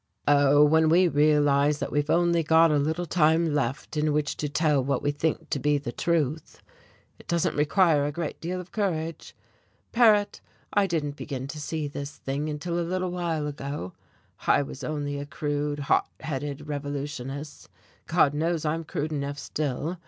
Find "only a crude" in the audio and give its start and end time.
14.83-15.77